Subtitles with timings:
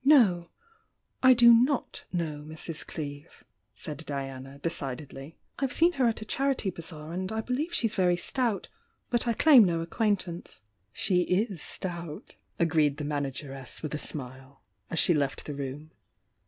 [0.03, 0.49] "No—
[1.21, 2.87] I do not know Mrs.
[2.87, 3.43] Cleeve,"
[3.75, 8.17] said Diana, decidedly— "I've seen her at a charity bazaar and I believe she's very
[8.17, 8.67] stout—
[9.11, 10.59] but I claim no acquain tance."
[10.91, 15.91] "She is stout," agreed the manageress with a smile, as she left the room.